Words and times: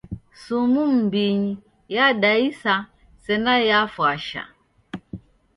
Sumu 0.41 0.81
m'mbinyi 0.91 1.53
yadaisa 1.95 2.73
sena 3.23 3.53
yafwasha. 3.69 4.41